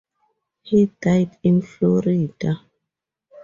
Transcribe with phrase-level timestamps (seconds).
[0.63, 2.59] He died in Florida.